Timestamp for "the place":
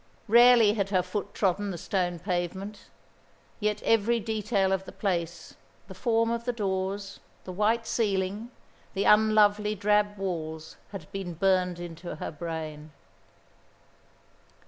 4.85-5.53